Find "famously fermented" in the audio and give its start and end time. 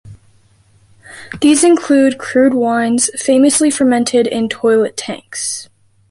3.21-4.25